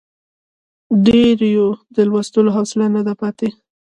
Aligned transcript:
ډېریو 1.05 1.67
د 1.95 1.97
لوستلو 2.09 2.49
حوصله 2.55 2.87
نه 2.95 3.01
ده 3.07 3.13
پاتې. 3.21 3.47